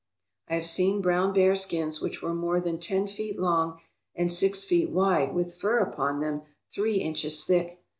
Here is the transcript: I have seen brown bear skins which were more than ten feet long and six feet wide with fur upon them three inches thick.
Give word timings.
I 0.49 0.55
have 0.55 0.65
seen 0.65 0.99
brown 0.99 1.31
bear 1.31 1.55
skins 1.55 2.01
which 2.01 2.23
were 2.23 2.33
more 2.33 2.59
than 2.59 2.79
ten 2.79 3.05
feet 3.05 3.37
long 3.39 3.79
and 4.15 4.33
six 4.33 4.63
feet 4.63 4.89
wide 4.89 5.35
with 5.35 5.53
fur 5.53 5.77
upon 5.77 6.21
them 6.21 6.41
three 6.73 6.95
inches 6.95 7.43
thick. 7.45 7.79